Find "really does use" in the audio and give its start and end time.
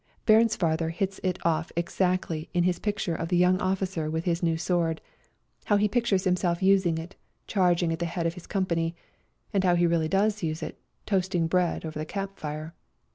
9.85-10.63